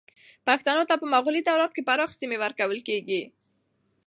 پښتنو 0.47 0.83
ته 0.89 0.95
په 1.01 1.05
مغلي 1.13 1.41
دولت 1.49 1.71
کې 1.73 1.87
پراخې 1.87 2.19
سیمې 2.21 2.37
ورکول 2.43 2.79
کېدې. 2.87 3.21